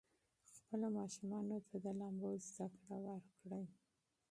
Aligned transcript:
خپلو 0.55 0.87
ماشومانو 0.97 1.57
ته 1.67 1.75
د 1.83 1.87
لامبو 1.99 2.29
زده 2.47 2.67
کړه 2.79 2.97
ورکړئ. 3.07 3.65